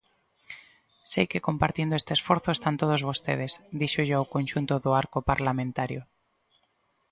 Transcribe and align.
"Sei 1.11 1.25
que 1.31 1.45
compartindo 1.47 1.93
este 1.99 2.13
esforzo 2.17 2.49
están 2.53 2.75
todos 2.81 3.05
vostedes", 3.09 3.51
díxolle 3.81 4.15
ao 4.17 4.29
conxunto 4.35 4.73
do 4.83 4.91
arco 5.01 5.19
parlamentario. 5.31 6.01